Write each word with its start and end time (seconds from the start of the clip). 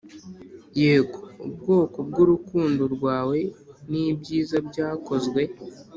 yego, 0.81 1.19
ubwoko 1.47 1.97
bwurukundo 2.07 2.83
rwawe 2.95 3.37
nibyiza 3.91 4.57
byakozwe 4.67 5.41